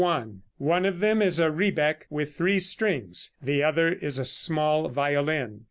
One 0.57 0.85
of 0.87 0.99
them 0.99 1.21
is 1.21 1.39
a 1.39 1.51
rebec 1.51 2.07
with 2.09 2.33
three 2.33 2.57
strings; 2.57 3.33
the 3.39 3.61
other 3.61 3.89
is 3.89 4.17
a 4.17 4.25
small 4.25 4.89
violin. 4.89 5.59